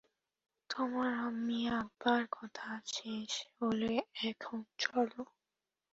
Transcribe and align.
তোমার 0.69 1.11
আম্মি 1.21 1.59
আব্বার 1.79 2.21
কথা 2.31 2.69
শেষ 2.87 3.31
হলে 3.57 3.91
এখন 4.29 4.57
চলো? 4.77 5.21